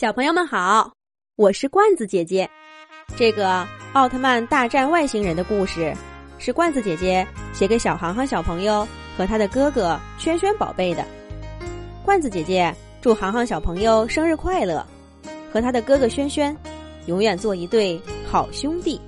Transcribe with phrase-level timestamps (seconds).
[0.00, 0.94] 小朋友们好，
[1.36, 2.48] 我是罐子姐姐。
[3.18, 5.94] 这个奥特曼大战外星人的故事，
[6.38, 11.04] 是罐子姐姐写给小航航小朋友和他的哥哥轩轩宝贝的。
[12.02, 14.82] 罐子姐姐祝航航小朋友生日快乐，
[15.52, 16.56] 和他的哥哥轩轩
[17.04, 18.98] 永远做一对好兄弟。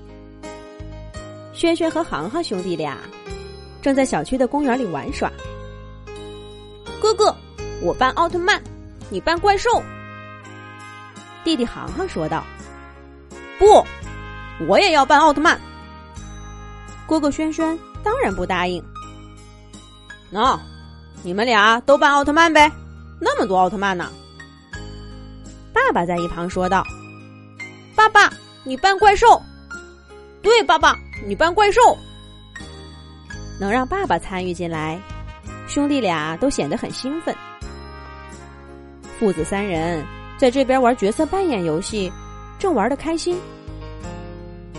[1.54, 2.98] 轩轩和航航兄弟俩
[3.80, 5.32] 正在小区的公园里玩耍。
[7.00, 7.34] 哥哥，
[7.80, 8.62] 我扮奥特曼，
[9.08, 9.82] 你扮怪兽。
[11.44, 12.44] 弟弟航航说道
[13.58, 13.84] ：“不，
[14.66, 15.60] 我也要扮奥特曼。”
[17.06, 18.82] 哥哥轩轩当然不答应。
[20.32, 20.58] 喏，
[21.22, 22.70] 你们俩都扮奥特曼呗，
[23.20, 24.10] 那么多奥特曼呢。
[25.74, 26.84] 爸爸在一旁说道
[27.94, 28.32] ：“爸爸，
[28.64, 29.42] 你扮怪兽。”
[30.42, 31.96] 对，爸爸，你扮怪兽。
[33.60, 35.00] 能让爸爸参与进来，
[35.68, 37.36] 兄弟俩都显得很兴奋。
[39.18, 40.04] 父子三人。
[40.42, 42.10] 在这边玩角色扮演游戏，
[42.58, 43.38] 正玩的开心。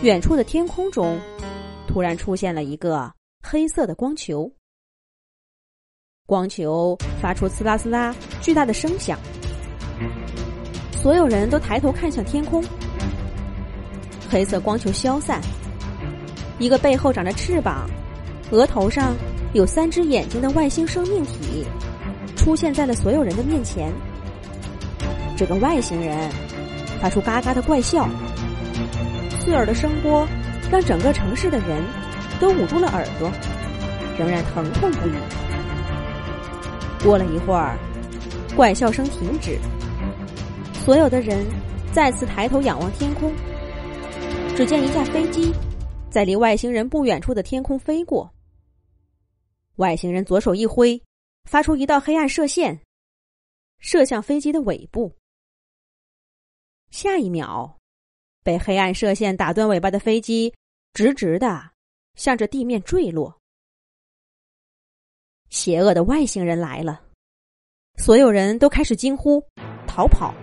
[0.02, 1.18] 远处的天空中，
[1.87, 3.10] 突然出现了一个
[3.41, 4.52] 黑色的光球。
[6.26, 9.18] 光球发出呲啦呲啦巨大的声响，
[11.02, 12.62] 所有人都抬头看向天空。
[14.30, 15.40] 黑色光球消散，
[16.59, 17.90] 一个背后长着翅膀、
[18.52, 19.15] 额头上
[19.54, 21.65] 有三只眼睛的外星生命体
[22.35, 23.93] 出现在了所有人的面前。
[25.35, 26.29] 这个外星人
[27.01, 28.07] 发出嘎嘎的怪笑，
[29.31, 30.27] 刺耳的声波
[30.71, 31.84] 让整个城市的人
[32.40, 33.31] 都捂住了耳朵，
[34.17, 35.13] 仍然疼痛不已。
[37.03, 37.77] 过了一会儿，
[38.55, 39.59] 怪笑声停止，
[40.85, 41.45] 所有的人
[41.91, 43.34] 再次抬头仰望天空，
[44.55, 45.51] 只见一架飞机
[46.09, 48.31] 在离外星人不远处的天空飞过。
[49.77, 51.01] 外星人左手一挥，
[51.49, 52.79] 发出一道黑暗射线，
[53.79, 55.12] 射向飞机的尾部。
[56.94, 57.76] 下一秒，
[58.44, 60.54] 被黑暗射线打断尾巴的飞机，
[60.94, 61.72] 直直的
[62.13, 63.36] 向着地面坠落。
[65.50, 67.02] 邪恶的外星人来了，
[67.98, 69.44] 所有人都开始惊呼、
[69.88, 70.36] 逃跑。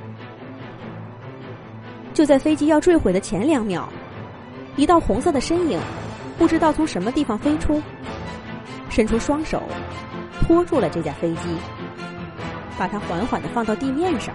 [2.13, 3.89] 就在飞机要坠毁的前两秒，
[4.77, 5.81] 一道红色的身影
[6.37, 7.81] 不知道从什么地方飞出，
[8.91, 9.63] 伸出双手
[10.41, 11.43] 托住了这架飞机，
[12.77, 14.35] 把它缓缓的放到地面上。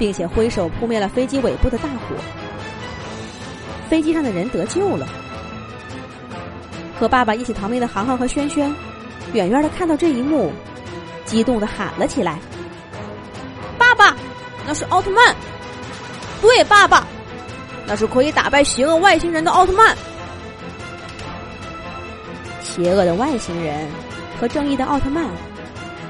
[0.00, 2.16] 并且挥手扑灭了飞机尾部的大火，
[3.90, 5.06] 飞机上的人得救了。
[6.98, 8.74] 和爸爸一起逃命的航航和轩轩，
[9.34, 10.50] 远远的看到这一幕，
[11.26, 12.38] 激动的喊了起来
[13.76, 14.16] ：“爸爸，
[14.66, 15.36] 那是奥特曼！
[16.40, 17.06] 对，爸爸，
[17.86, 19.94] 那是可以打败邪恶外星人的奥特曼！”
[22.64, 23.86] 邪恶的外星人
[24.40, 25.26] 和正义的奥特曼，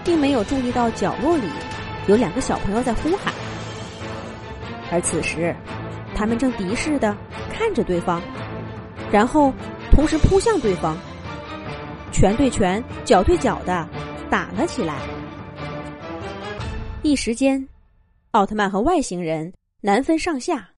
[0.05, 1.49] 并没有注意到角落里
[2.06, 3.34] 有两个小朋友在呼喊。
[4.91, 5.55] 而此时，
[6.15, 7.17] 他们正敌视的
[7.51, 8.21] 看着对方，
[9.12, 9.53] 然后
[9.91, 10.97] 同时扑向对方，
[12.12, 13.89] 拳对拳、脚对脚的
[14.31, 15.00] 打了起来。
[17.03, 17.67] 一时间，
[18.33, 20.71] 奥特曼和外星人难分上下。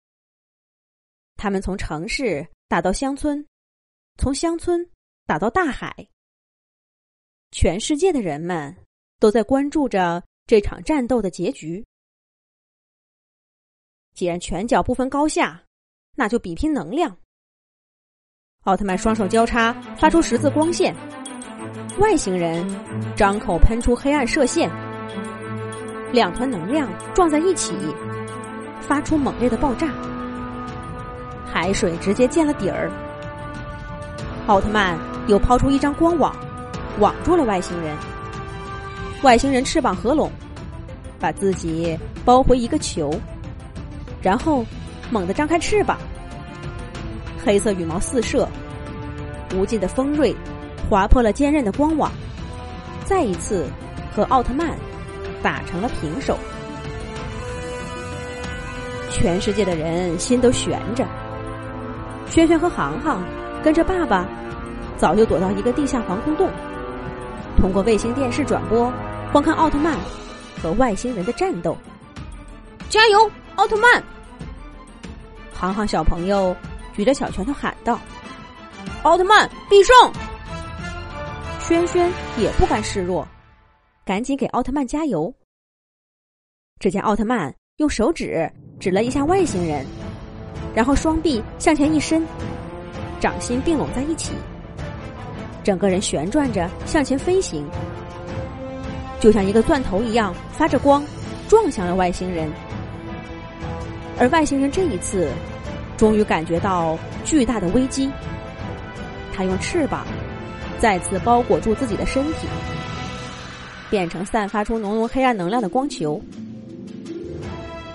[1.37, 3.45] 他们从城市打到乡村，
[4.19, 4.87] 从乡村
[5.27, 6.07] 打到大海。
[7.51, 8.75] 全世界的人们
[9.19, 11.85] 都在关注着这场战斗的结局。
[14.15, 15.63] 既然拳脚不分高下，
[16.15, 17.17] 那就比拼能量。
[18.65, 20.95] 奥特曼双手交叉，发出十字光线；
[21.99, 22.65] 外星人
[23.17, 24.71] 张口喷出黑暗射线。
[26.13, 27.75] 两团能量撞在一起，
[28.83, 29.89] 发出猛烈的爆炸。
[31.47, 32.91] 海水直接见了底儿。
[34.47, 36.37] 奥特曼又抛出一张光网，
[37.01, 37.97] 网住了外星人。
[39.23, 40.31] 外星人翅膀合拢，
[41.19, 43.11] 把自己包回一个球。
[44.23, 44.65] 然后，
[45.11, 45.99] 猛地张开翅膀，
[47.45, 48.49] 黑色羽毛四射，
[49.55, 50.35] 无尽的锋锐
[50.89, 52.13] 划破了坚韧的光网，
[53.05, 53.67] 再一次
[54.15, 54.77] 和奥特曼
[55.43, 56.39] 打成了平手。
[59.11, 61.05] 全世界的人心都悬着。
[62.31, 63.23] 轩轩和航航
[63.63, 64.25] 跟着爸爸，
[64.97, 66.49] 早就躲到一个地下防空洞，
[67.59, 68.91] 通过卫星电视转播
[69.33, 69.99] 观看奥特曼
[70.63, 71.77] 和外星人的战斗。
[72.89, 73.31] 加油！
[73.57, 74.03] 奥特曼，
[75.53, 76.57] 航航小朋友
[76.95, 77.99] 举着小拳头喊道
[79.05, 79.95] ：“奥特曼必胜！”
[81.61, 83.27] 轩轩也不甘示弱，
[84.05, 85.33] 赶紧给奥特曼加油。
[86.81, 88.51] 只见奥特曼用手指
[88.81, 89.87] 指了一下外星人，
[90.75, 92.27] 然后双臂向前一伸，
[93.21, 94.33] 掌心并拢在一起，
[95.63, 97.65] 整个人旋转着向前飞行，
[99.21, 101.05] 就像一个钻头一样发着光，
[101.49, 102.51] 撞向了外星人。
[104.19, 105.29] 而外星人这一次，
[105.97, 108.11] 终于感觉到巨大的危机。
[109.35, 110.07] 他用翅膀
[110.79, 112.47] 再次包裹住自己的身体，
[113.91, 116.21] 变成散发出浓浓黑暗能量的光球。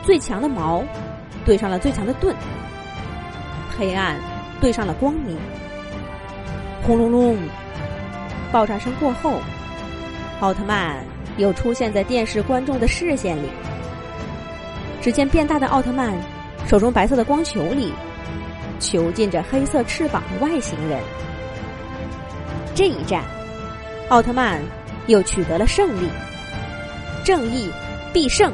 [0.03, 0.83] 最强的矛
[1.45, 2.35] 对上了最强的盾，
[3.77, 4.17] 黑暗
[4.59, 5.37] 对上了光明。
[6.83, 7.37] 轰隆隆，
[8.51, 9.39] 爆炸声过后，
[10.39, 11.05] 奥特曼
[11.37, 13.47] 又出现在电视观众的视线里。
[15.01, 16.13] 只见变大的奥特曼
[16.67, 17.93] 手中白色的光球里，
[18.79, 20.99] 囚禁着黑色翅膀的外星人。
[22.75, 23.23] 这一战，
[24.09, 24.61] 奥特曼
[25.07, 26.09] 又取得了胜利，
[27.23, 27.71] 正义
[28.13, 28.51] 必胜。